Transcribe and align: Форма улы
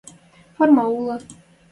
Форма 0.55 0.85
улы 0.95 1.17